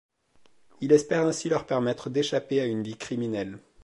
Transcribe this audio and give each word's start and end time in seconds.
Il 0.79 0.93
espère 0.93 1.27
ainsi 1.27 1.47
leur 1.47 1.67
permettre 1.67 2.09
d'échapper 2.09 2.59
à 2.59 2.65
une 2.65 2.81
vie 2.81 2.97
criminelle. 2.97 3.59